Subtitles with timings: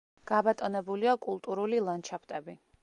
[0.29, 2.63] გაბატონებულია კულტურული ლანდშაფტები.